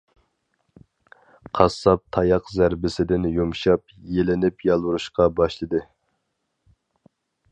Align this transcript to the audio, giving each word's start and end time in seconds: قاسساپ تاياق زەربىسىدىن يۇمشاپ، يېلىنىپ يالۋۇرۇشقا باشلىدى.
قاسساپ 1.57 2.01
تاياق 2.17 2.49
زەربىسىدىن 2.53 3.29
يۇمشاپ، 3.35 3.95
يېلىنىپ 4.15 4.67
يالۋۇرۇشقا 4.69 5.31
باشلىدى. 5.41 5.85